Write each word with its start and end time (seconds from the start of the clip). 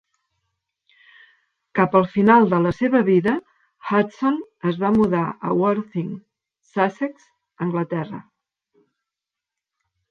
Cap 1.79 1.97
al 1.99 2.07
final 2.13 2.47
de 2.55 2.61
la 2.63 2.71
seva 2.77 3.01
vida, 3.11 3.35
Hudson 3.91 4.41
es 4.73 4.81
va 4.85 4.93
mudar 4.97 5.23
a 5.51 5.55
Worthing, 5.61 6.11
Sussex 6.73 7.31
(Anglaterra). 7.69 8.27